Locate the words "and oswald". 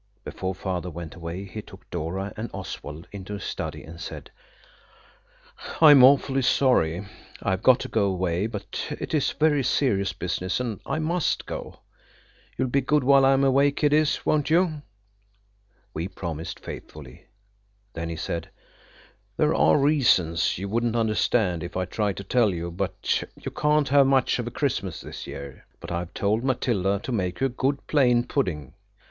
2.35-3.07